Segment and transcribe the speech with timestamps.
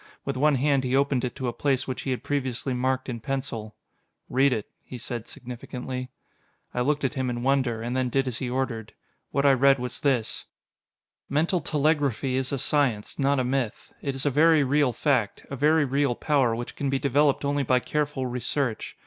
[0.25, 3.19] With one hand he opened it to a place which he had previously marked in
[3.19, 3.75] pencil.
[4.29, 6.09] "Read it," he said significantly.
[6.73, 8.95] I looked at him in wonder, and then did as he ordered.
[9.29, 10.45] What I read was this:
[11.29, 13.93] "Mental telegraphy is a science, not a myth.
[14.01, 17.61] It is a very real fact, a very real power which can be developed only
[17.61, 18.97] by careful research.